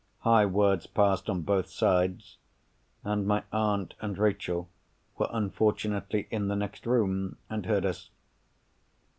[0.21, 2.37] High words passed on both sides;
[3.03, 4.67] and my aunt and Rachel
[5.19, 8.09] were unfortunately in the next room, and heard us.